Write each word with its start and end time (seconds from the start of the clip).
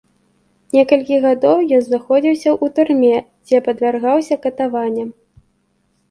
Некалькі 0.75 1.17
гадоў 1.25 1.57
ён 1.77 1.83
знаходзіўся 1.87 2.49
ў 2.51 2.65
турме, 2.79 3.17
дзе 3.49 3.57
падвяргаўся 3.67 4.39
катаванням. 4.47 5.13